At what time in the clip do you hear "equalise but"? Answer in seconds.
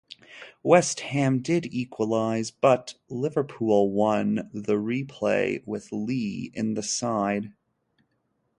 1.67-2.95